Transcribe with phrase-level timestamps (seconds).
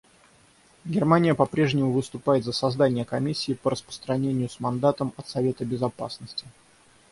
[0.83, 6.47] Германия по-прежнему выступает за создание комиссии по расследованию с мандатом от Совета Безопасности.